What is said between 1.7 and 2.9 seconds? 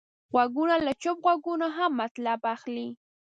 هم مطلب اخلي